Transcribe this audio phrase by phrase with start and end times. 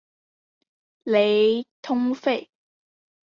[1.03, 2.49] 雷通费。